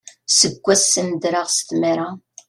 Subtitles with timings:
[0.37, 2.07] Seg wassen ddreɣ s tmara.